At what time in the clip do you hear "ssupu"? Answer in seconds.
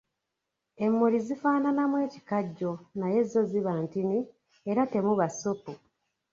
5.31-5.71